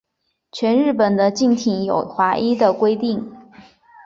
[0.51, 3.31] 全日本的竞艇有划一的规定。